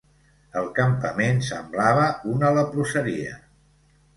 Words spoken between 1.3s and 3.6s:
semblava una leproseria.